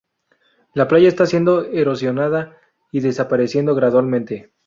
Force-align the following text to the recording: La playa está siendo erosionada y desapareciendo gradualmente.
La 0.73 0.87
playa 0.87 1.07
está 1.07 1.27
siendo 1.27 1.63
erosionada 1.65 2.57
y 2.91 3.01
desapareciendo 3.01 3.75
gradualmente. 3.75 4.51